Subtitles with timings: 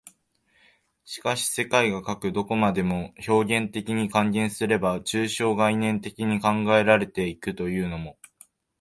[1.05, 8.17] しかし世界がかく何処までも表現的に、換言すれば抽象概念的に考えられて行くというのも、